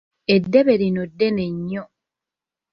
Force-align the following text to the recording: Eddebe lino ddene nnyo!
Eddebe 0.35 0.73
lino 0.81 1.03
ddene 1.09 1.45
nnyo! 1.53 1.83